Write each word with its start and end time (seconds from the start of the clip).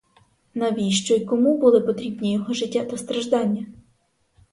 Навіщо 0.53 1.13
й 1.13 1.25
кому 1.25 1.57
були 1.59 1.81
потрібні 1.81 2.33
його 2.33 2.53
життя 2.53 2.85
та 2.85 2.97
страждання? 2.97 3.65